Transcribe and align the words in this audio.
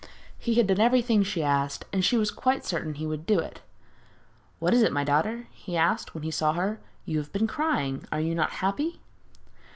He 0.39 0.55
had 0.55 0.65
done 0.65 0.79
everything 0.79 1.21
she 1.21 1.43
asked, 1.43 1.85
and 1.93 2.03
she 2.03 2.17
was 2.17 2.31
quite 2.31 2.65
certain 2.65 2.95
he 2.95 3.05
would 3.05 3.27
do 3.27 3.37
it. 3.37 3.61
'What 4.57 4.73
is 4.73 4.81
it, 4.81 4.91
my 4.91 5.03
daughter?' 5.03 5.45
he 5.51 5.77
asked, 5.77 6.15
when 6.15 6.23
he 6.23 6.31
saw 6.31 6.53
her. 6.53 6.79
'You 7.05 7.19
have 7.19 7.31
been 7.31 7.45
crying 7.45 8.07
are 8.11 8.19
you 8.19 8.33
not 8.33 8.49
happy?' 8.65 8.99